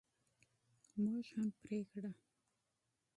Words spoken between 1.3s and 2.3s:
هم غوڅ کړل.